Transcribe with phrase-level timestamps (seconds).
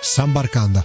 [0.00, 0.84] Sambarcanda.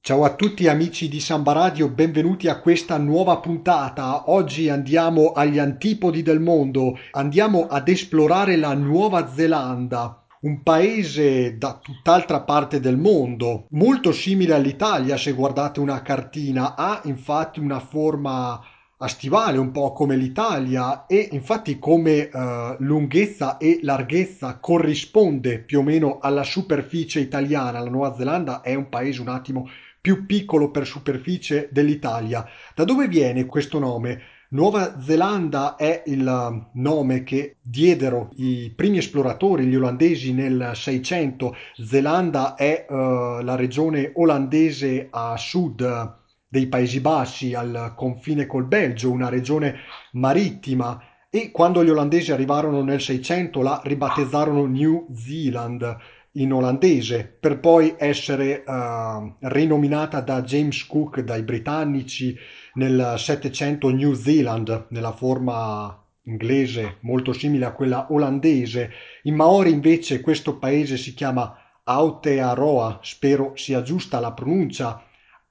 [0.00, 4.30] Ciao a tutti amici di Samba Radio, benvenuti a questa nuova puntata.
[4.30, 11.78] Oggi andiamo agli antipodi del mondo, andiamo ad esplorare la Nuova Zelanda, un paese da
[11.78, 18.58] tutt'altra parte del mondo, molto simile all'Italia se guardate una cartina, ha infatti una forma
[19.00, 25.80] a stivale, un po' come l'Italia, e infatti come eh, lunghezza e larghezza corrisponde più
[25.80, 27.80] o meno alla superficie italiana.
[27.80, 29.68] La Nuova Zelanda è un paese un attimo
[30.00, 32.44] più piccolo per superficie dell'Italia.
[32.74, 34.20] Da dove viene questo nome?
[34.50, 41.54] Nuova Zelanda è il nome che diedero i primi esploratori, gli olandesi, nel 600.
[41.74, 42.94] Zelanda è uh,
[43.42, 46.16] la regione olandese a sud
[46.48, 49.76] dei Paesi Bassi al confine col Belgio, una regione
[50.12, 55.96] marittima e quando gli olandesi arrivarono nel 600 la ribattezzarono New Zealand
[56.32, 62.36] in olandese per poi essere uh, rinominata da James Cook dai britannici
[62.74, 68.90] nel 700 New Zealand nella forma inglese molto simile a quella olandese.
[69.24, 75.02] In Maori invece questo paese si chiama Aotearoa, spero sia giusta la pronuncia,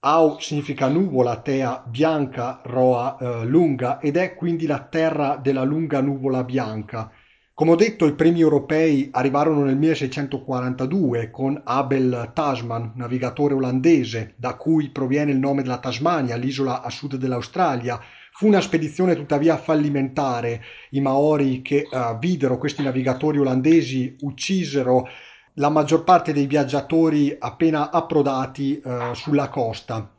[0.09, 5.99] Au significa nuvola, tea bianca, roa eh, lunga ed è quindi la terra della lunga
[5.99, 7.11] nuvola bianca.
[7.53, 14.55] Come ho detto, i primi europei arrivarono nel 1642 con Abel Tasman, navigatore olandese, da
[14.55, 17.99] cui proviene il nome della Tasmania, l'isola a sud dell'Australia.
[18.31, 20.63] Fu una spedizione tuttavia fallimentare.
[20.91, 25.05] I Maori che uh, videro questi navigatori olandesi uccisero
[25.57, 30.11] la maggior parte dei viaggiatori appena approdati eh, sulla costa.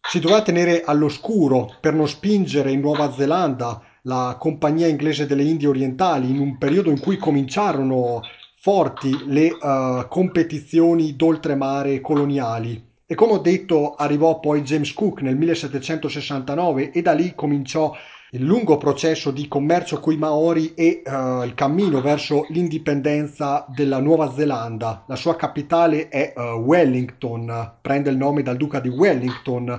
[0.00, 5.68] Si doveva tenere all'oscuro per non spingere in Nuova Zelanda la Compagnia inglese delle Indie
[5.68, 8.20] Orientali in un periodo in cui cominciarono
[8.58, 12.90] forti le uh, competizioni d'oltremare coloniali.
[13.06, 17.94] E come ho detto, arrivò poi James Cook nel 1769 e da lì cominciò
[18.34, 24.32] il lungo processo di commercio coi Maori e uh, il cammino verso l'indipendenza della Nuova
[24.32, 25.04] Zelanda.
[25.06, 29.78] La sua capitale è uh, Wellington, prende il nome dal duca di Wellington,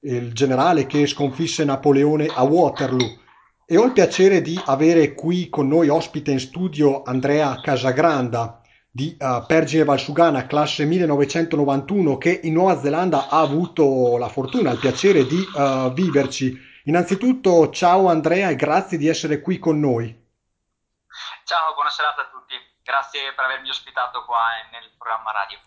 [0.00, 3.18] il generale che sconfisse Napoleone a Waterloo.
[3.64, 8.60] E ho il piacere di avere qui con noi ospite in studio Andrea Casagranda
[8.90, 14.78] di uh, Pergine Valsugana, classe 1991, che in Nuova Zelanda ha avuto la fortuna, il
[14.78, 16.68] piacere di uh, viverci.
[16.84, 20.08] Innanzitutto ciao Andrea e grazie di essere qui con noi.
[21.44, 22.54] Ciao, buona serata a tutti.
[22.82, 24.38] Grazie per avermi ospitato qua
[24.72, 25.58] nel programma radio.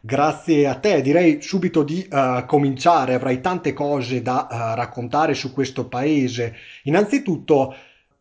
[0.00, 5.54] Grazie a te, direi subito di uh, cominciare, avrai tante cose da uh, raccontare su
[5.54, 6.54] questo paese.
[6.84, 7.74] Innanzitutto,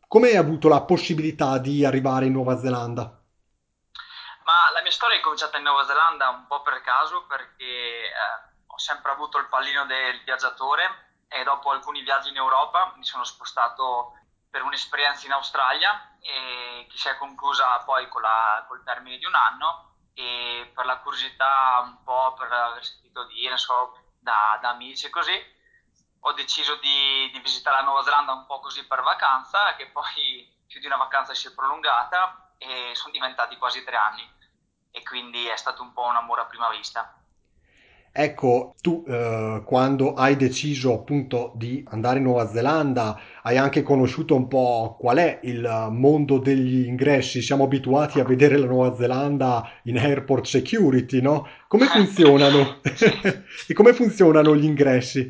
[0.07, 3.03] come hai avuto la possibilità di arrivare in Nuova Zelanda?
[4.43, 8.11] Ma la mia storia è cominciata in Nuova Zelanda un po' per caso perché eh,
[8.65, 13.23] ho sempre avuto il pallino del viaggiatore e dopo alcuni viaggi in Europa mi sono
[13.23, 14.13] spostato
[14.49, 19.95] per un'esperienza in Australia che si è conclusa poi la, col termine di un anno
[20.13, 25.09] e per la curiosità un po' per aver sentito dire so, da, da amici e
[25.09, 25.55] così
[26.21, 30.51] ho deciso di, di, visitare la Nuova Zelanda un po' così per vacanza che poi
[30.67, 34.29] più di una vacanza si è prolungata e sono diventati quasi tre anni
[34.91, 37.13] e quindi è stato un po' un amore a prima vista.
[38.19, 44.33] Ecco, tu eh, quando hai deciso appunto di andare in Nuova Zelanda, hai anche conosciuto
[44.33, 47.43] un po' qual è il mondo degli ingressi.
[47.43, 51.47] Siamo abituati a vedere la Nuova Zelanda in airport security, no?
[51.67, 52.81] Come funzionano?
[52.81, 55.21] e come funzionano gli ingressi?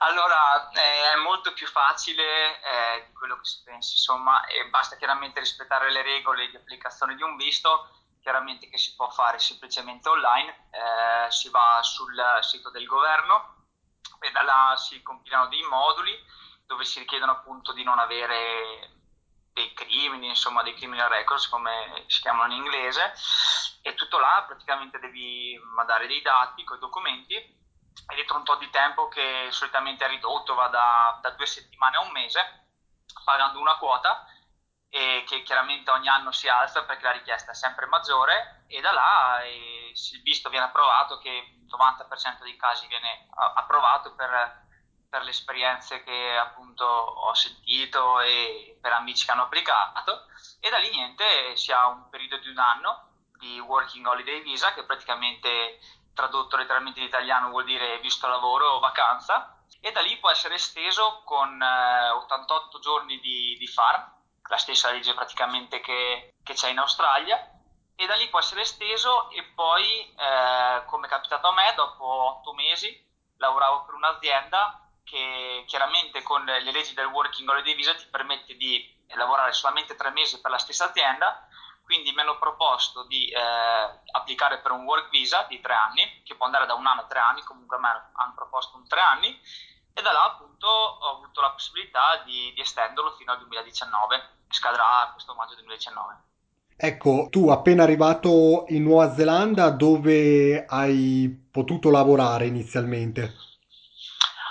[0.00, 4.96] Allora, eh, è molto più facile eh, di quello che si pensi, insomma, e basta
[4.96, 7.88] chiaramente rispettare le regole di applicazione di un visto
[8.20, 13.66] chiaramente che si può fare semplicemente online, eh, si va sul sito del governo
[14.20, 16.12] e da là si compilano dei moduli
[16.66, 18.98] dove si richiedono appunto di non avere
[19.52, 23.12] dei crimini, insomma dei criminal records come si chiamano in inglese
[23.82, 27.34] e tutto là praticamente devi mandare dei dati con i documenti.
[27.34, 31.96] E dentro un po' di tempo che solitamente è ridotto, va da, da due settimane
[31.96, 32.68] a un mese,
[33.24, 34.24] pagando una quota
[34.90, 38.90] e che chiaramente ogni anno si alza perché la richiesta è sempre maggiore e da
[38.90, 44.66] là eh, il visto viene approvato, che il 90% dei casi viene approvato per,
[45.08, 50.26] per, le esperienze che appunto ho sentito e per amici che hanno applicato
[50.58, 53.08] e da lì niente si ha un periodo di un anno
[53.38, 55.78] di working holiday visa che praticamente
[56.14, 60.56] tradotto letteralmente in italiano vuol dire visto lavoro o vacanza e da lì può essere
[60.56, 64.18] esteso con eh, 88 giorni di, di farm
[64.50, 67.38] la stessa legge praticamente che, che c'è in Australia
[67.94, 72.04] e da lì può essere esteso e poi, eh, come è capitato a me, dopo
[72.04, 78.06] otto mesi lavoravo per un'azienda che chiaramente con le leggi del Working Holiday Visa ti
[78.06, 81.46] permette di lavorare solamente tre mesi per la stessa azienda,
[81.84, 86.36] quindi mi hanno proposto di eh, applicare per un Work Visa di tre anni, che
[86.36, 89.00] può andare da un anno a tre anni, comunque a me hanno proposto un tre
[89.00, 89.40] anni,
[89.92, 95.10] e da là appunto ho avuto la possibilità di, di estenderlo fino al 2019, scadrà
[95.12, 96.28] questo maggio 2019.
[96.76, 103.34] Ecco, tu appena arrivato in Nuova Zelanda, dove hai potuto lavorare inizialmente?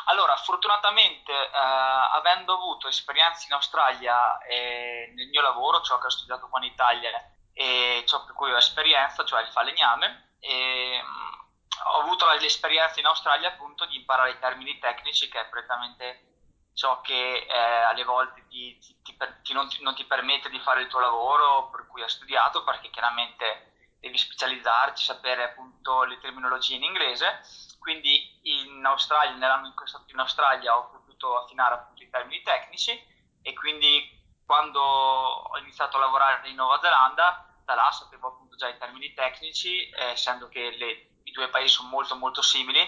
[0.05, 6.11] Allora, fortunatamente, eh, avendo avuto esperienze in Australia e nel mio lavoro, ciò che ho
[6.11, 7.09] studiato qua in Italia
[7.53, 13.05] e ciò per cui ho esperienza, cioè il falegname, e, mh, ho avuto l'esperienza in
[13.07, 16.38] Australia appunto di imparare i termini tecnici, che è prettamente
[16.79, 18.95] ciò che eh, alle volte ti, ti,
[19.43, 22.89] ti, non, non, ti, permette di fare il tuo lavoro per cui hai studiato, perché
[22.89, 27.41] chiaramente devi specializzarti, sapere appunto le terminologie in inglese.
[27.79, 32.09] Quindi in Australia, nell'anno in cui sono stato in Australia, ho potuto affinare appunto i
[32.09, 32.97] termini tecnici
[33.41, 38.69] e quindi quando ho iniziato a lavorare in Nuova Zelanda, da là sapevo appunto già
[38.69, 42.79] i termini tecnici, eh, essendo che le, i due paesi sono molto molto simili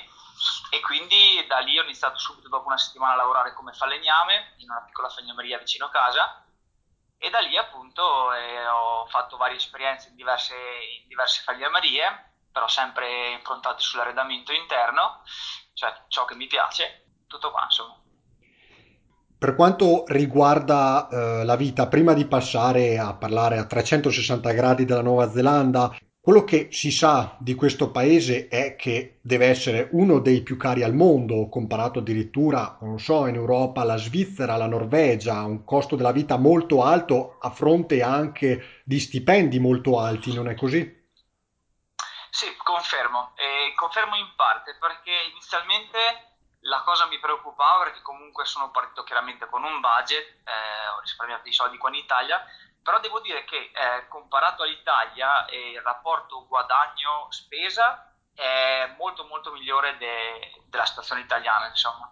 [0.69, 4.69] e quindi da lì ho iniziato subito dopo una settimana a lavorare come falegname in
[4.69, 6.45] una piccola falegnameria vicino casa.
[7.17, 10.55] E da lì appunto eh, ho fatto varie esperienze in diverse,
[11.01, 15.21] in diverse falegnamerie però sempre improntate sull'arredamento interno
[15.73, 17.95] cioè ciò che mi piace tutto qua insomma.
[19.37, 25.01] Per quanto riguarda eh, la vita, prima di passare a parlare a 360 gradi della
[25.01, 30.43] Nuova Zelanda, quello che si sa di questo paese è che deve essere uno dei
[30.43, 35.65] più cari al mondo, comparato addirittura, non so, in Europa alla Svizzera, alla Norvegia, un
[35.65, 40.99] costo della vita molto alto a fronte anche di stipendi molto alti, non è così?
[42.29, 45.97] Sì, confermo, e confermo in parte perché inizialmente
[46.65, 51.49] la cosa mi preoccupava perché comunque sono partito chiaramente con un budget, eh, ho risparmiato
[51.49, 52.45] i soldi qua in Italia,
[52.83, 59.97] però devo dire che eh, comparato all'Italia eh, il rapporto guadagno-spesa è molto molto migliore
[59.97, 62.11] de- della situazione italiana insomma.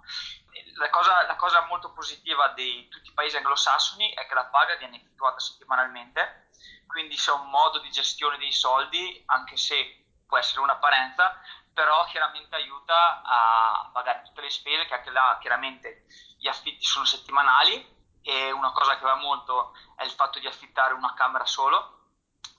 [0.76, 4.76] La cosa, la cosa, molto positiva di tutti i paesi anglosassoni è che la paga
[4.76, 6.50] viene effettuata settimanalmente
[6.90, 11.40] quindi c'è un modo di gestione dei soldi anche se può essere un'apparenza
[11.72, 16.06] però chiaramente aiuta a pagare tutte le spese che anche là chiaramente
[16.38, 17.98] gli affitti sono settimanali
[18.30, 21.98] e una cosa che va molto è il fatto di affittare una camera solo,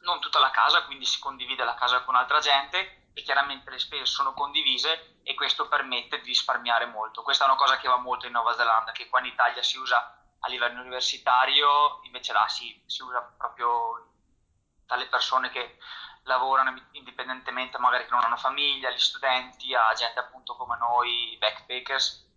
[0.00, 3.78] non tutta la casa, quindi si condivide la casa con altra gente e chiaramente le
[3.78, 7.22] spese sono condivise e questo permette di risparmiare molto.
[7.22, 9.78] Questa è una cosa che va molto in Nuova Zelanda, che qua in Italia si
[9.78, 14.08] usa a livello universitario, invece là si, si usa proprio
[14.86, 15.78] dalle persone che
[16.24, 22.28] lavorano indipendentemente, magari che non hanno famiglia, gli studenti, a gente appunto come noi, backpackers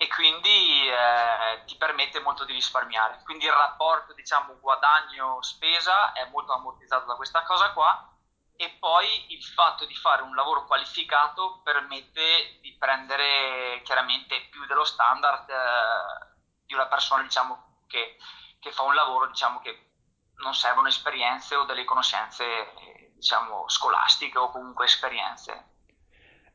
[0.00, 3.20] e quindi eh, ti permette molto di risparmiare.
[3.24, 8.16] Quindi il rapporto diciamo guadagno-spesa è molto ammortizzato da questa cosa qua
[8.56, 14.84] e poi il fatto di fare un lavoro qualificato permette di prendere chiaramente più dello
[14.84, 18.18] standard eh, di una persona diciamo che,
[18.60, 19.90] che, fa un lavoro diciamo che
[20.36, 22.72] non servono esperienze o delle conoscenze
[23.14, 25.77] diciamo scolastiche o comunque esperienze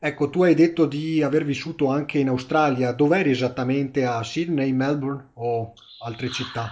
[0.04, 2.92] Ecco, tu hai detto di aver vissuto anche in Australia.
[2.92, 4.04] Dov'eri esattamente?
[4.04, 5.72] A Sydney, Melbourne o
[6.04, 6.70] altre città?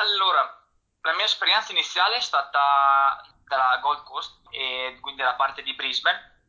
[0.00, 0.64] Allora,
[1.02, 6.40] la mia esperienza iniziale è stata dalla Gold Coast, e quindi dalla parte di Brisbane.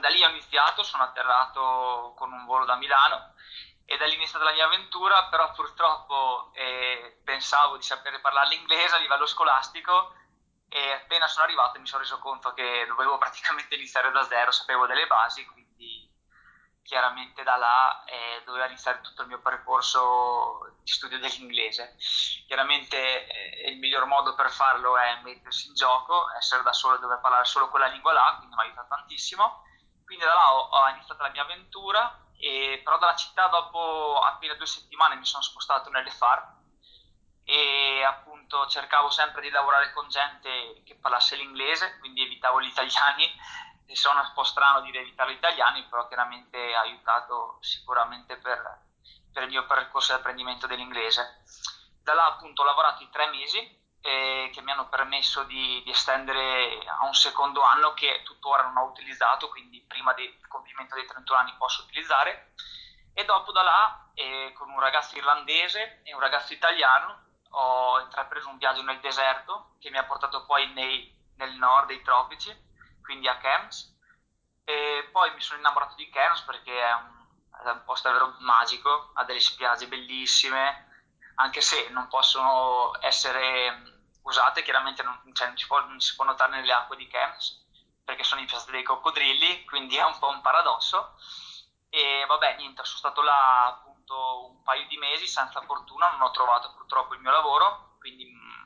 [0.00, 3.34] Da lì ho iniziato, sono atterrato con un volo da Milano
[3.84, 8.48] e da lì è iniziata la mia avventura, però purtroppo eh, pensavo di sapere parlare
[8.48, 10.14] l'inglese a livello scolastico
[10.72, 14.86] e appena sono arrivato mi sono reso conto che dovevo praticamente iniziare da zero, sapevo
[14.86, 16.10] delle basi, quindi
[16.82, 21.96] chiaramente da là eh, doveva iniziare tutto il mio percorso di studio dell'inglese.
[22.46, 26.98] Chiaramente eh, il miglior modo per farlo è mettersi in gioco, essere da solo e
[26.98, 29.62] dover parlare solo quella lingua là, quindi mi ha aiutato tantissimo.
[30.04, 34.54] Quindi da là ho, ho iniziato la mia avventura, e, però dalla città dopo appena
[34.54, 36.60] due settimane mi sono spostato nelle FAR,
[37.44, 43.30] e appunto cercavo sempre di lavorare con gente che parlasse l'inglese, quindi evitavo gli italiani.
[43.86, 48.80] E sono un po' strano dire evitare gli italiani, però chiaramente ha aiutato sicuramente per,
[49.32, 51.42] per il mio percorso di apprendimento dell'inglese.
[52.02, 55.90] Da là appunto ho lavorato i tre mesi eh, che mi hanno permesso di, di,
[55.90, 61.06] estendere a un secondo anno che tuttora non ho utilizzato, quindi prima del compimento dei
[61.06, 62.52] 31 anni posso utilizzare.
[63.14, 67.21] E dopo da là, eh, con un ragazzo irlandese e un ragazzo italiano,
[67.52, 72.02] ho intrapreso un viaggio nel deserto che mi ha portato poi nei, nel nord dei
[72.02, 72.54] tropici,
[73.02, 73.90] quindi a Cairns.
[74.64, 77.26] E poi mi sono innamorato di Cairns perché è un,
[77.64, 80.88] è un posto davvero magico, ha delle spiagge bellissime,
[81.36, 86.52] anche se non possono essere usate, chiaramente non, cioè, non, può, non si può notare
[86.52, 87.60] nelle acque di Cairns
[88.04, 91.14] perché sono infestate dei coccodrilli, quindi è un po' un paradosso.
[91.88, 93.80] E vabbè, niente, sono stato là
[94.12, 98.24] appunto un paio di mesi senza fortuna, non ho trovato purtroppo il mio lavoro, quindi
[98.24, 98.64] mh, mm,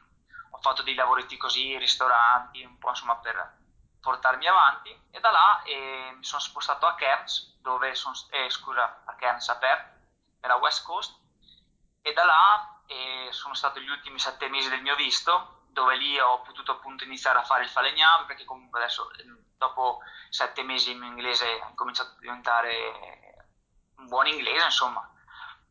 [0.51, 3.65] ho fatto dei lavoretti così, ristoranti, un po' insomma per
[4.01, 9.03] portarmi avanti e da là eh, mi sono spostato a Cairns, dove sono, eh, scusa,
[9.05, 9.95] a Cairns a Perth,
[10.41, 11.19] nella West Coast,
[12.03, 16.19] e da là eh, sono stati gli ultimi sette mesi del mio visto, dove lì
[16.19, 19.11] ho potuto appunto iniziare a fare il falegname, perché comunque adesso
[19.57, 20.01] dopo
[20.31, 23.45] sette mesi il mio inglese ha cominciato a diventare
[23.97, 25.11] un buon inglese, insomma,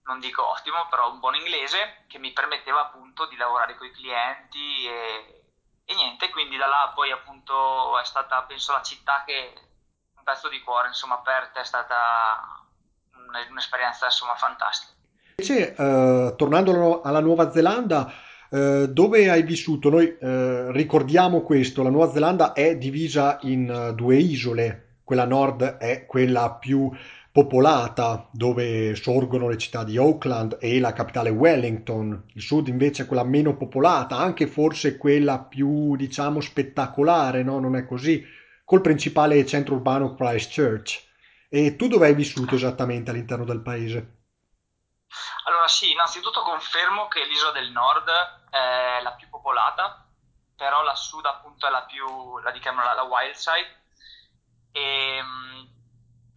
[0.05, 3.91] non dico ottimo, però un buon inglese che mi permetteva appunto di lavorare con i
[3.91, 5.43] clienti e,
[5.85, 9.53] e niente, quindi da là poi appunto è stata, penso, la città che
[10.15, 12.63] un pezzo di cuore, insomma, per te è stata
[13.49, 14.93] un'esperienza insomma fantastica.
[15.37, 18.13] Invece, eh, tornando alla Nuova Zelanda,
[18.49, 19.89] eh, dove hai vissuto?
[19.89, 25.77] Noi eh, ricordiamo questo, la Nuova Zelanda è divisa in uh, due isole, quella nord
[25.77, 26.89] è quella più
[27.35, 33.05] popolata, dove sorgono le città di Auckland e la capitale Wellington, il sud invece è
[33.05, 37.59] quella meno popolata, anche forse quella più, diciamo, spettacolare, no?
[37.59, 38.25] Non è così,
[38.63, 41.03] col principale centro urbano Christchurch.
[41.49, 43.97] E tu dove hai vissuto esattamente all'interno del paese?
[45.47, 48.07] Allora sì, innanzitutto confermo che l'isola del nord
[48.49, 50.07] è la più popolata,
[50.55, 53.83] però la sud appunto è la più, la chiamano la, la wild side,
[54.71, 55.74] e um,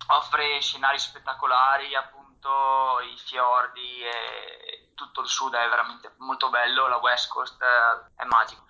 [0.07, 6.97] offre scenari spettacolari, appunto i fiordi e tutto il sud è veramente molto bello, la
[6.97, 8.65] west coast è, è magico.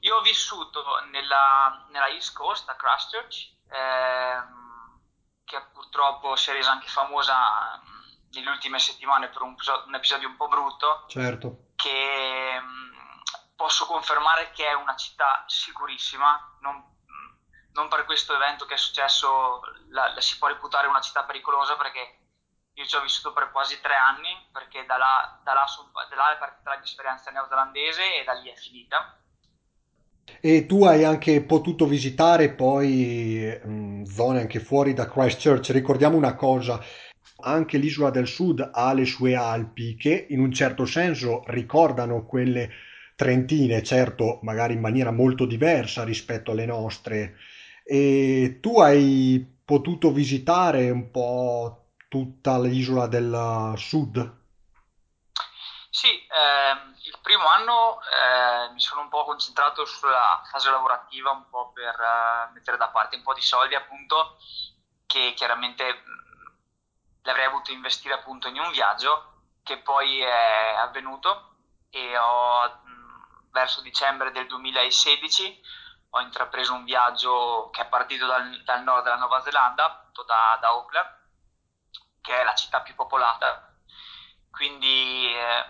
[0.00, 5.00] Io ho vissuto nella, nella east coast a Christchurch, ehm,
[5.44, 7.80] che purtroppo si è resa anche famosa
[8.32, 9.54] nelle ultime settimane per un,
[9.86, 11.04] un episodio un po' brutto.
[11.08, 11.72] Certo.
[11.76, 12.62] Che
[13.56, 16.93] posso confermare che è una città sicurissima, non,
[17.74, 21.76] non, per questo evento che è successo la, la, si può reputare una città pericolosa
[21.76, 22.18] perché
[22.74, 26.16] io ci ho vissuto per quasi tre anni, perché da là, da là, son, da
[26.16, 29.18] là è partita la mia esperienza neozelandese e da lì è finita.
[30.40, 35.70] E tu hai anche potuto visitare poi mh, mm, zone anche fuori da Christchurch.
[35.70, 36.80] Ricordiamo una cosa,
[37.42, 42.70] anche l'isola del Sud ha le sue Alpi che in un certo senso ricordano quelle
[43.14, 47.36] trentine, certo magari in maniera molto diversa rispetto alle nostre.
[47.86, 54.42] E tu hai potuto visitare un po' tutta l'isola del Sud?
[55.90, 61.48] Sì, ehm, il primo anno eh, mi sono un po' concentrato sulla fase lavorativa, un
[61.48, 64.36] po' per eh, mettere da parte un po' di soldi, appunto,
[65.06, 66.02] che chiaramente
[67.22, 71.56] l'avrei avuto investire appunto in un viaggio che poi è avvenuto
[71.90, 72.82] e ho
[73.50, 75.60] verso dicembre del 2016
[76.16, 80.56] ho intrapreso un viaggio che è partito dal, dal nord della Nuova Zelanda, appunto da,
[80.60, 81.08] da, Auckland,
[82.20, 83.74] che è la città più popolata.
[84.48, 85.64] Quindi eh,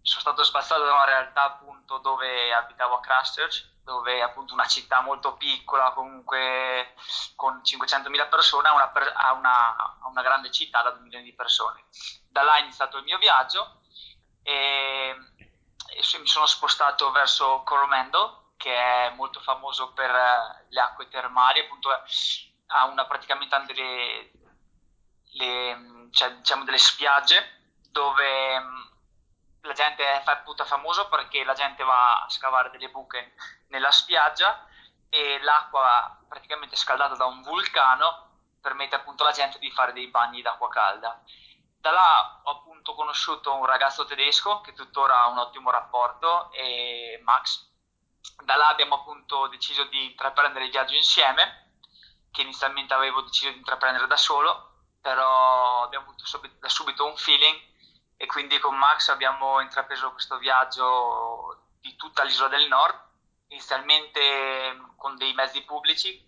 [0.00, 4.66] sono stato spazzato da una realtà appunto dove abitavo a Christchurch, dove è appunto una
[4.66, 6.94] città molto piccola, comunque
[7.36, 11.34] con 500.000 persone, a una, a, una, a una, grande città da 2 milioni di
[11.34, 11.84] persone.
[12.30, 13.82] Da là è iniziato il mio viaggio
[14.42, 15.14] e,
[15.88, 20.10] e mi sono spostato verso Coromandel, che è molto famoso per
[20.68, 21.88] le acque termali, appunto
[22.66, 24.30] ha una, praticamente delle,
[25.32, 28.62] le, cioè, diciamo delle spiagge dove
[29.62, 33.32] la gente è appunto famoso perché la gente va a scavare delle buche
[33.68, 34.66] nella spiaggia
[35.08, 38.28] e l'acqua praticamente scaldata da un vulcano
[38.60, 41.18] permette appunto alla gente di fare dei bagni d'acqua calda.
[41.78, 46.50] Da là ho appunto conosciuto un ragazzo tedesco che tuttora ha un ottimo rapporto,
[47.24, 47.69] Max.
[48.44, 51.72] Da là abbiamo appunto deciso di intraprendere il viaggio insieme,
[52.30, 57.16] che inizialmente avevo deciso di intraprendere da solo, però abbiamo avuto subito, da subito un
[57.16, 57.58] feeling
[58.16, 62.98] e quindi con Max abbiamo intrapreso questo viaggio di tutta l'isola del nord,
[63.48, 66.22] inizialmente con dei mezzi pubblici,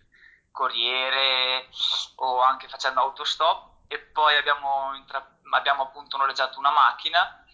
[0.51, 1.69] corriere
[2.15, 7.45] o anche facendo autostop e poi abbiamo, intra- abbiamo appunto noleggiato una macchina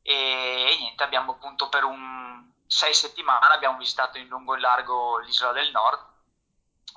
[0.00, 5.18] e, e niente, abbiamo appunto per un sei settimane abbiamo visitato in lungo e largo
[5.18, 5.98] l'isola del nord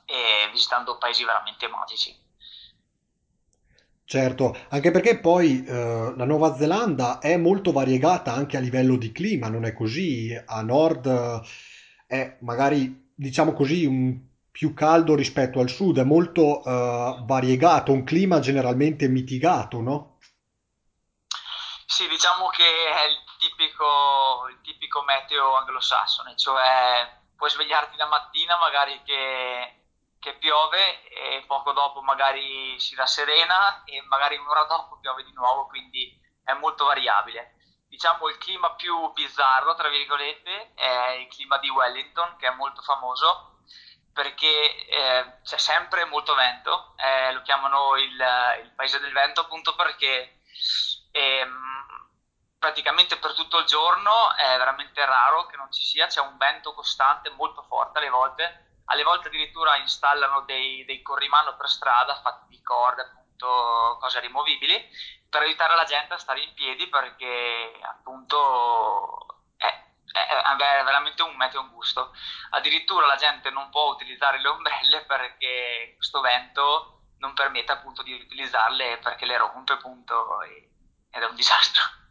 [0.06, 2.18] e visitando paesi veramente magici.
[4.06, 9.12] Certo, anche perché poi eh, la Nuova Zelanda è molto variegata anche a livello di
[9.12, 10.34] clima, non è così?
[10.46, 11.42] A nord eh,
[12.08, 14.18] è magari, diciamo così, un
[14.50, 20.20] più caldo rispetto al sud, è molto eh, variegato, un clima generalmente mitigato, no?
[21.86, 24.60] Sì, diciamo che è il tipico, il
[24.96, 29.84] tipico meteo anglosassone, cioè puoi svegliarti la mattina magari che,
[30.20, 35.68] che piove e poco dopo magari si rasserena e magari un'ora dopo piove di nuovo,
[35.68, 37.56] quindi è molto variabile.
[37.88, 42.82] Diciamo il clima più bizzarro, tra virgolette, è il clima di Wellington, che è molto
[42.82, 43.52] famoso
[44.14, 48.12] perché eh, c'è sempre molto vento, eh, lo chiamano il,
[48.64, 50.40] il paese del vento appunto perché
[51.12, 51.75] ehm,
[52.66, 56.74] praticamente per tutto il giorno è veramente raro che non ci sia, c'è un vento
[56.74, 62.48] costante molto forte alle volte, alle volte addirittura installano dei, dei corrimano per strada fatti
[62.48, 64.84] di corde, appunto cose rimovibili,
[65.30, 69.68] per aiutare la gente a stare in piedi perché appunto è,
[70.12, 72.14] è, è veramente un meteo angusto.
[72.50, 78.14] Addirittura la gente non può utilizzare le ombrelle perché questo vento non permette appunto di
[78.14, 82.04] utilizzarle perché le rompe appunto ed è un disastro.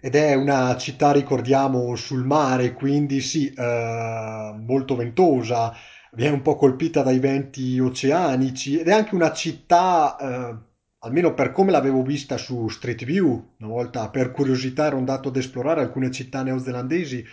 [0.00, 5.74] Ed è una città, ricordiamo, sul mare, quindi sì, eh, molto ventosa,
[6.12, 10.56] viene un po' colpita dai venti oceanici ed è anche una città, eh,
[11.00, 15.36] almeno per come l'avevo vista su Street View, una volta per curiosità ero andato ad
[15.36, 17.24] esplorare alcune città neozelandesi,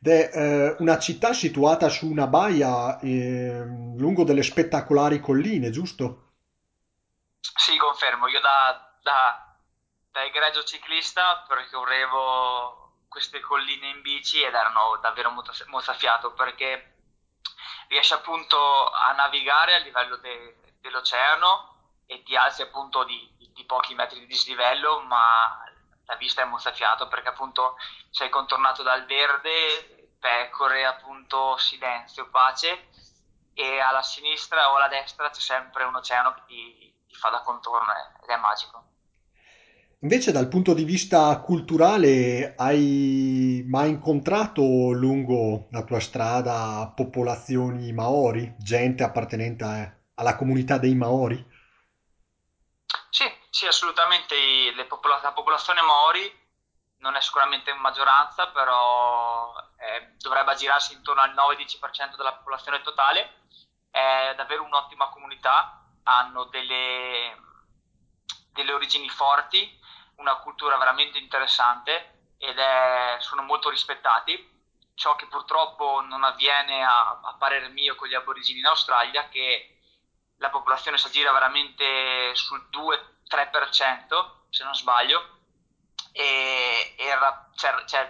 [0.00, 3.64] ed è eh, una città situata su una baia eh,
[3.96, 6.32] lungo delle spettacolari colline, giusto?
[7.56, 9.51] Sì, confermo, io da, da-
[10.12, 15.34] da egregio ciclista percorrevo queste colline in bici ed erano davvero
[15.66, 16.96] mozzafiato perché
[17.88, 23.94] riesci appunto a navigare a livello de- dell'oceano e ti alzi appunto di, di- pochi
[23.94, 25.64] metri di dislivello, ma
[26.04, 27.76] la vista è mozzafiato perché appunto
[28.10, 32.88] sei contornato dal verde, pecore, appunto silenzio, pace
[33.54, 37.40] e alla sinistra o alla destra c'è sempre un oceano che ti, ti fa da
[37.40, 38.91] contorno ed è magico.
[40.02, 48.52] Invece dal punto di vista culturale, hai mai incontrato lungo la tua strada popolazioni Maori,
[48.58, 51.36] gente appartenente alla comunità dei Maori?
[53.10, 54.34] Sì, sì, assolutamente.
[54.74, 56.40] le popola- la popolazione Maori
[56.98, 63.34] non è sicuramente in maggioranza, però eh, dovrebbe aggirarsi intorno al 9-10% della popolazione totale.
[63.88, 67.36] È davvero un'ottima comunità, hanno delle,
[68.52, 69.78] delle origini forti,
[70.22, 72.06] una cultura veramente interessante
[72.38, 74.40] ed è- sono molto rispettati.
[74.94, 79.66] Ciò che purtroppo non avviene a, a parer mio con gli aborigini in Australia, che
[80.36, 85.24] la popolazione si aggira veramente sul 2-3%, se non sbaglio,
[86.12, 88.08] e, e il ra- c'è, c'è,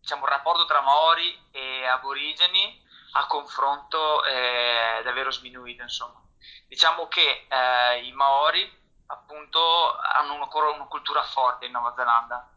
[0.00, 6.20] diciamo, un rapporto tra Maori e aborigeni a confronto è davvero sminuito, insomma.
[6.66, 8.68] Diciamo che eh, i Maori
[9.06, 12.48] appunto hanno ancora una cultura forte in Nuova Zelanda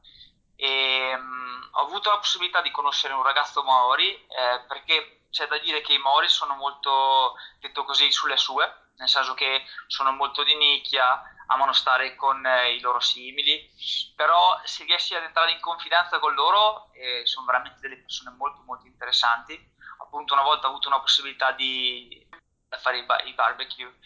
[0.55, 5.57] e mh, ho avuto la possibilità di conoscere un ragazzo Maori eh, perché c'è da
[5.59, 10.43] dire che i Maori sono molto, detto così, sulle sue, nel senso che sono molto
[10.43, 13.69] di nicchia, amano stare con eh, i loro simili,
[14.15, 18.61] però se riesci ad entrare in confidenza con loro eh, sono veramente delle persone molto
[18.65, 19.75] molto interessanti.
[19.99, 22.25] Appunto una volta ho avuto una possibilità di
[22.79, 23.97] fare i, ba- i barbecue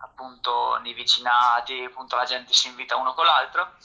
[0.00, 3.76] appunto nei vicinati, appunto la gente si invita uno con l'altro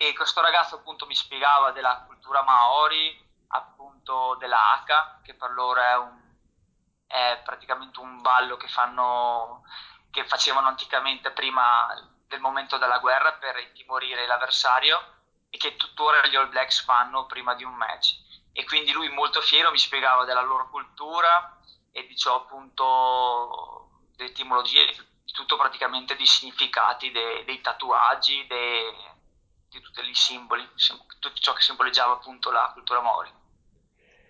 [0.00, 5.80] e questo ragazzo appunto mi spiegava della cultura Maori, appunto della haka, che per loro
[5.80, 6.20] è, un,
[7.04, 9.64] è praticamente un ballo che fanno,
[10.10, 11.92] che facevano anticamente prima
[12.28, 15.16] del momento della guerra per intimorire l'avversario
[15.50, 18.14] e che tuttora gli All Blacks fanno prima di un match.
[18.52, 21.58] E quindi lui molto fiero mi spiegava della loro cultura
[21.90, 25.07] e di ciò appunto delle etimologie, di tutto
[25.56, 28.82] praticamente dei significati, dei, dei tatuaggi, dei,
[29.68, 33.30] di tutti i simboli, sim- tutto ciò che simboleggiava appunto la cultura Maori.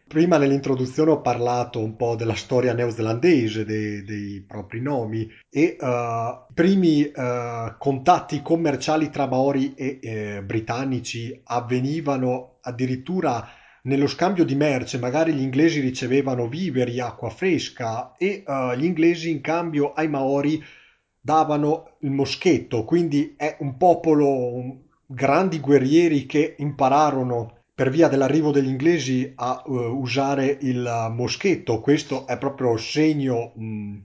[0.08, 6.46] Prima nell'introduzione ho parlato un po' della storia neozelandese, dei, dei propri nomi e eh,
[6.48, 13.46] i primi eh, contatti commerciali tra Maori e eh, britannici avvenivano addirittura
[13.82, 19.30] nello scambio di merce, magari gli inglesi ricevevano viveri, acqua fresca e eh, gli inglesi
[19.30, 20.64] in cambio ai Maori
[21.20, 28.68] davano il moschetto, quindi è un popolo, grandi guerrieri che impararono per via dell'arrivo degli
[28.68, 31.80] inglesi a eh, usare il eh, moschetto.
[31.80, 33.96] Questo è proprio segno, mh,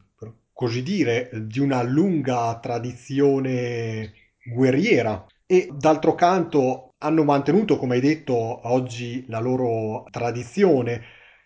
[0.54, 4.13] così dire, di una lunga tradizione
[4.45, 8.34] guerriera e d'altro canto hanno mantenuto, come hai detto,
[8.69, 11.02] oggi la loro tradizione.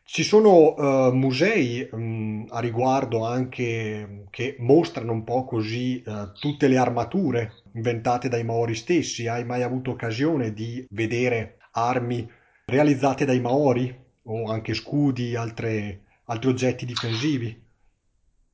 [0.10, 6.70] Ci sono eh, musei mh, a riguardo anche che mostrano un po' così eh, tutte
[6.70, 9.28] le armature inventate dai Maori stessi.
[9.28, 12.26] Hai mai avuto occasione di vedere armi
[12.68, 13.94] realizzate dai Maori
[14.24, 17.50] o anche scudi, altre- altri oggetti difensivi?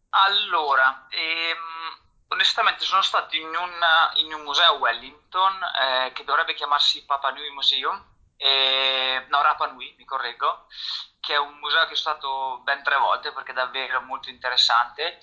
[0.09, 6.55] Allora, ehm, onestamente sono stato in un, in un museo a Wellington eh, che dovrebbe
[6.55, 8.03] chiamarsi Papa Nui Museum,
[8.37, 10.67] eh, no, Rapa Nui, mi correggo,
[11.19, 15.19] che è un museo che sono stato ben tre volte perché è davvero molto interessante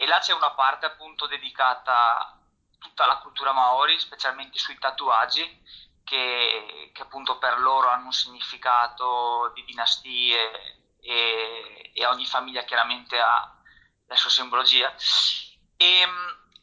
[0.00, 2.38] e là c'è una parte appunto dedicata a
[2.78, 5.62] tutta la cultura maori, specialmente sui tatuaggi,
[6.04, 13.20] che, che appunto per loro hanno un significato di dinastie e, e ogni famiglia chiaramente
[13.20, 13.54] ha
[14.06, 14.90] la sua simbologia.
[15.76, 16.08] E,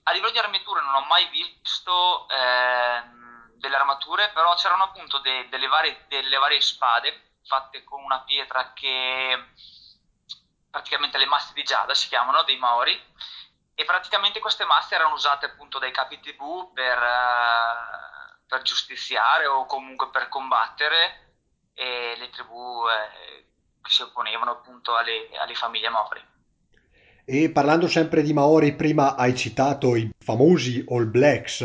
[0.04, 3.17] a livello di armature non ho mai visto ehm,
[3.58, 8.74] delle armature, però c'erano appunto de- delle, varie, delle varie spade fatte con una pietra
[8.74, 9.38] che
[10.70, 13.00] praticamente le masse di Giada si chiamano, dei Maori,
[13.74, 19.66] e praticamente queste masse erano usate appunto dai capi TV per, eh, per giustiziare o
[19.66, 21.26] comunque per combattere
[21.78, 23.46] le tribù eh,
[23.82, 26.22] che si opponevano appunto alle, alle famiglie Maori.
[27.24, 31.62] E parlando sempre di Maori, prima hai citato i famosi All Blacks.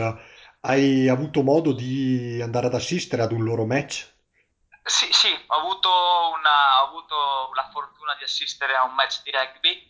[0.67, 4.13] Hai avuto modo di andare ad assistere ad un loro match?
[4.85, 5.89] Sì, sì, ho avuto,
[6.35, 9.81] una- ho avuto la fortuna di assistere a un match di rugby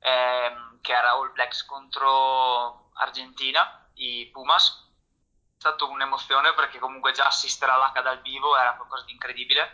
[0.00, 4.70] ehm, che era All Blacks contro Argentina, i Pumas.
[4.70, 9.72] È stata un'emozione perché comunque già assistere all'H dal vivo era qualcosa di incredibile.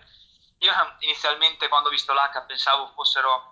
[0.59, 3.45] Io inizialmente quando ho visto l'H pensavo fossero,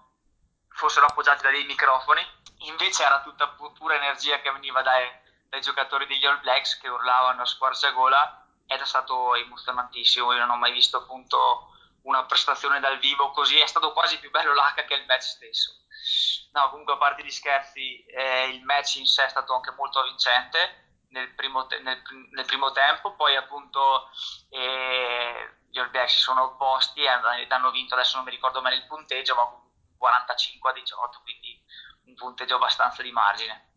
[0.68, 2.22] fossero appoggiati da dei microfoni,
[2.66, 5.08] invece era tutta pu- pura energia che veniva dai,
[5.52, 10.32] dai giocatori degli All Blacks che urlavano a squarciagola ed è stato emozionantissimo.
[10.32, 11.68] Io non ho mai visto appunto
[12.04, 15.72] una prestazione dal vivo così, è stato quasi più bello l'H che il match stesso.
[16.52, 20.02] No, comunque a parte gli scherzi, eh, il match in sé è stato anche molto
[20.04, 24.08] vincente nel primo, te- nel, nel primo tempo, poi appunto
[24.48, 28.76] eh, gli All Blacks si sono opposti e hanno, vinto, adesso non mi ricordo bene
[28.76, 29.46] il punteggio, ma
[29.98, 31.62] 45 a 18, quindi
[32.06, 33.71] un punteggio abbastanza di margine.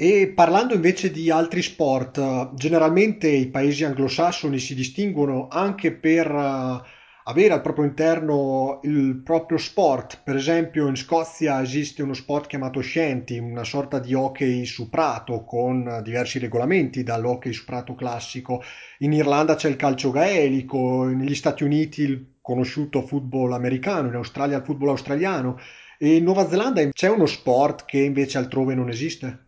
[0.00, 6.80] E parlando invece di altri sport, generalmente i paesi anglosassoni si distinguono anche per eh,
[7.24, 10.20] avere al proprio interno il proprio sport.
[10.22, 15.42] Per esempio, in Scozia esiste uno sport chiamato shanty, una sorta di hockey su prato
[15.42, 18.62] con diversi regolamenti, dall'hockey su prato classico.
[18.98, 24.58] In Irlanda c'è il calcio gaelico, negli Stati Uniti il conosciuto football americano, in Australia
[24.58, 25.58] il football australiano.
[25.98, 29.46] E in Nuova Zelanda c'è uno sport che invece altrove non esiste.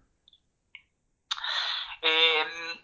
[2.00, 2.80] Ehm,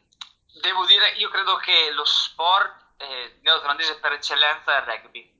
[0.60, 5.34] devo dire, io credo che lo sport eh, neozelandese per eccellenza è il rugby.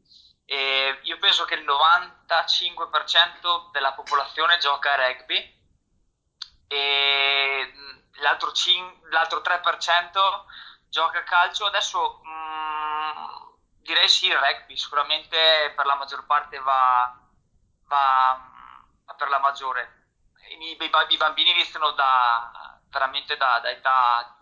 [0.44, 5.54] E io penso che il 95% della popolazione gioca a rugby
[6.68, 10.44] e mh, l'altro, cin- l'altro 3%
[10.88, 11.66] gioca a calcio.
[11.66, 17.16] Adesso mh, direi sì, il rugby sicuramente per la maggior parte va,
[17.86, 18.40] va,
[19.04, 19.92] va per la maggiore.
[20.60, 24.35] I, i- i bambini iniziano da, veramente da, da età,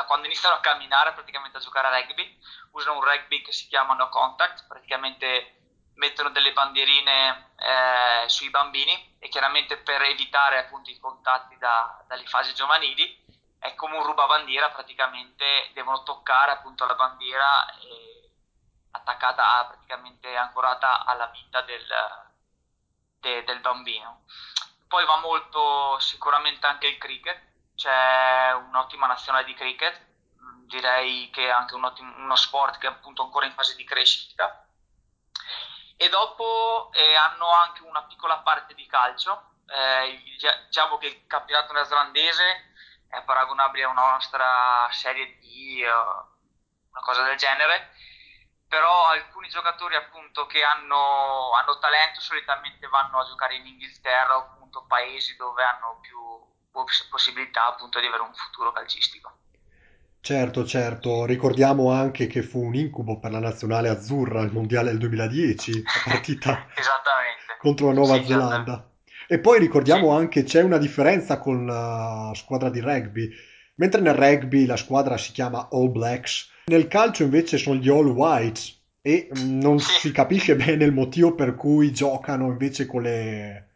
[0.00, 2.38] da quando iniziano a camminare praticamente a giocare a rugby,
[2.72, 5.56] usano un rugby che si chiama no contact, praticamente
[5.96, 12.24] mettono delle bandierine eh, sui bambini e chiaramente per evitare appunto i contatti da- dalle
[12.24, 13.18] fasi giovanili
[13.58, 17.66] è come un rubabandiera, praticamente devono toccare appunto la bandiera
[18.92, 21.86] attaccata praticamente ancorata alla vita del,
[23.20, 24.24] de- del bambino.
[24.88, 27.49] Poi va molto sicuramente anche il cricket,
[27.80, 29.98] c'è un'ottima nazionale di cricket,
[30.38, 33.74] mm, direi che è anche un ottimo- uno sport che è appunto ancora in fase
[33.74, 34.66] di crescita.
[35.96, 40.22] E dopo eh, hanno anche una piccola parte di calcio, eh,
[40.66, 42.72] diciamo che il campionato neozelandese
[43.08, 47.94] è paragonabile a una nostra Serie D, eh, una cosa del genere,
[48.68, 54.40] però alcuni giocatori appunto che hanno, hanno talento solitamente vanno a giocare in Inghilterra o
[54.40, 56.18] appunto paesi dove hanno più
[57.10, 59.32] possibilità appunto di avere un futuro calcistico.
[60.22, 64.98] Certo, certo, ricordiamo anche che fu un incubo per la nazionale azzurra al mondiale del
[64.98, 66.66] 2010, la partita
[67.58, 68.90] contro la sì, Nuova esattamente, Zelanda.
[69.26, 69.60] E poi sì.
[69.62, 73.30] ricordiamo anche c'è una differenza con la squadra di rugby.
[73.76, 78.08] Mentre nel rugby la squadra si chiama All Blacks, nel calcio invece sono gli All
[78.08, 83.02] Whites e mm, non Sì, si capisce bene il motivo per cui giocano invece con
[83.02, 83.69] le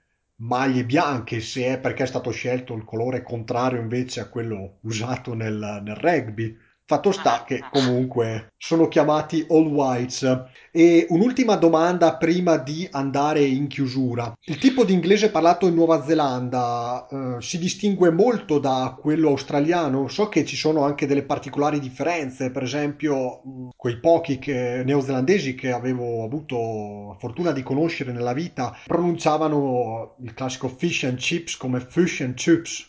[0.45, 5.35] maglie bianche, se è perché è stato scelto il colore contrario invece a quello usato
[5.35, 6.57] nel, nel rugby.
[6.87, 10.45] Fatto sta che comunque sono chiamati all whites.
[10.71, 14.37] E un'ultima domanda prima di andare in chiusura.
[14.43, 20.09] Il tipo di inglese parlato in Nuova Zelanda eh, si distingue molto da quello australiano?
[20.09, 25.55] So che ci sono anche delle particolari differenze, per esempio mh, quei pochi che, neozelandesi
[25.55, 31.57] che avevo avuto la fortuna di conoscere nella vita pronunciavano il classico fish and chips
[31.57, 32.87] come fish and chips.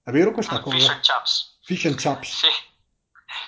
[0.00, 0.76] È vero questa cosa?
[0.76, 1.58] Fish and chips.
[1.64, 2.38] Fish and chips.
[2.38, 2.70] Sì.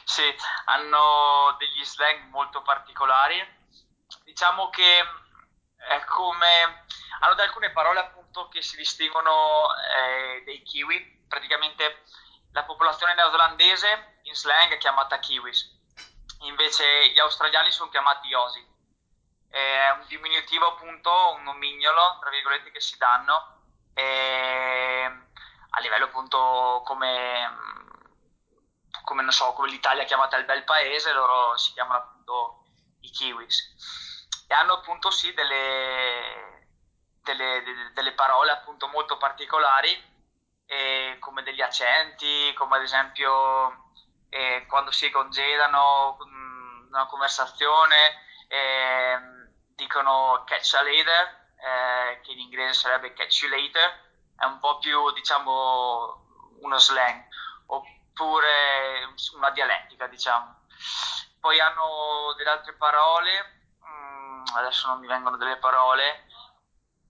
[0.05, 0.23] Sì,
[0.67, 3.63] hanno degli slang molto particolari.
[4.25, 5.01] Diciamo che
[5.77, 6.85] è come
[7.21, 11.25] hanno alcune parole appunto che si distinguono eh, dei kiwi.
[11.29, 12.05] Praticamente
[12.53, 15.69] la popolazione neozelandese in slang è chiamata kiwis,
[16.41, 18.73] invece gli australiani sono chiamati yosi.
[19.49, 23.63] È un diminutivo appunto, un nomignolo, tra virgolette, che si danno
[25.71, 27.93] a livello appunto come
[29.05, 32.65] come non so, come l'Italia chiamata il bel paese, loro si chiamano appunto
[33.01, 34.47] i kiwis.
[34.49, 36.69] E hanno appunto sì delle,
[37.23, 37.63] delle,
[37.93, 40.13] delle, parole appunto molto particolari,
[40.67, 43.91] eh, come degli accenti, come ad esempio
[44.31, 49.19] eh, quando si congedano in una conversazione, eh,
[49.75, 54.03] dicono catch a later, eh, che in inglese sarebbe catch you later,
[54.37, 56.23] è un po' più diciamo
[56.61, 57.25] uno slang
[58.15, 60.63] oppure una dialettica, diciamo.
[61.41, 66.27] Poi hanno delle altre parole, mm, adesso non mi vengono delle parole,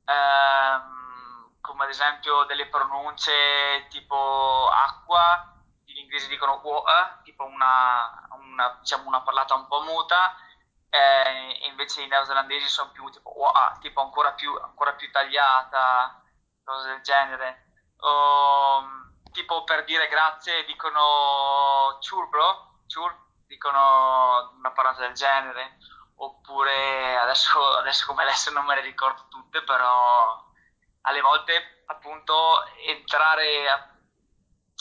[0.06, 5.52] ehm, come ad esempio delle pronunce tipo acqua,
[5.84, 10.34] in inglese dicono water, tipo una, una, diciamo una parlata un po' muta,
[10.88, 16.22] eh, invece i neozelandesi sono più tipo water, tipo ancora più, ancora più tagliata,
[16.64, 17.62] cose del genere.
[18.00, 19.03] Um,
[19.34, 23.14] tipo per dire grazie dicono chur bro, chur,
[23.46, 25.76] dicono una parola del genere,
[26.16, 30.42] oppure adesso, adesso come adesso non me le ricordo tutte, però
[31.02, 33.74] alle volte appunto entrare a,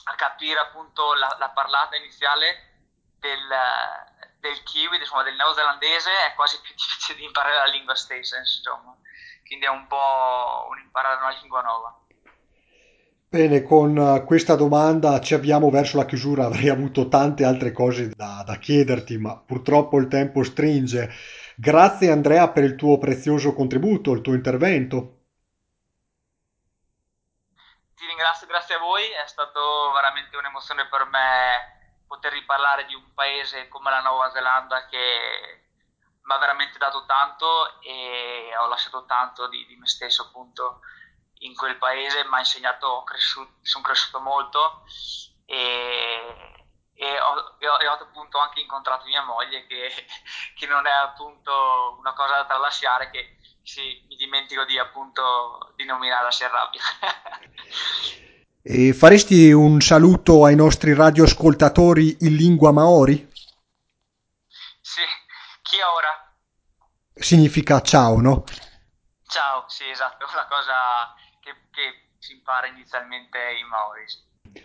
[0.05, 3.47] a capire appunto la, la, parlata iniziale del,
[4.39, 8.95] del kiwi, insomma del neozelandese, è quasi più difficile di imparare la lingua stessa, insomma.
[9.45, 12.02] Quindi è un po' un imparare una lingua nuova.
[13.33, 18.09] Bene, con eh, questa domanda ci avviamo verso la chiusura, avrei avuto tante altre cose
[18.09, 21.09] da, da, chiederti, ma purtroppo il tempo stringe.
[21.55, 25.21] Grazie Andrea per il tuo prezioso contributo, il tuo intervento.
[27.95, 33.15] Ti ringrazio, grazie a voi, è stato veramente un'emozione per me poter riparlare di un
[33.15, 35.63] paese come la Nuova Zelanda che
[36.21, 40.81] mi ha veramente dato tanto e ho lasciato tanto di, di me stesso appunto
[41.43, 43.03] in quel paese mi ha insegnato,
[43.61, 44.83] sono cresciuto molto
[45.45, 49.89] e, e, ho, e, ho, e, ho, appunto anche incontrato mia moglie che,
[50.55, 55.85] che, non è appunto una cosa da tralasciare che sì, mi dimentico di appunto di
[55.85, 56.81] nominare si arrabbia.
[58.61, 63.31] e faresti un saluto ai nostri radioascoltatori in lingua maori?
[64.81, 65.01] Sì,
[65.61, 66.35] chi ora?
[67.13, 68.43] Significa ciao, no?
[69.27, 71.15] Ciao, sì, esatto, una cosa
[72.43, 74.21] impara inizialmente in Maoris.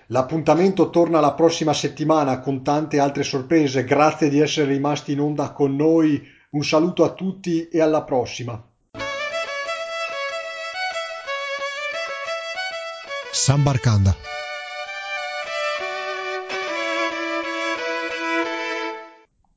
[0.09, 3.85] L'appuntamento torna la prossima settimana con tante altre sorprese.
[3.85, 6.37] Grazie di essere rimasti in onda con noi.
[6.51, 8.61] Un saluto a tutti e alla prossima.
[13.31, 14.15] Sambarkanda